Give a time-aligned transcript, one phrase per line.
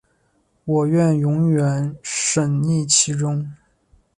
[0.65, 3.47] 我愿永远沈溺其中